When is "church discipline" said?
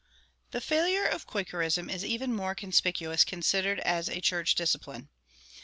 4.19-5.09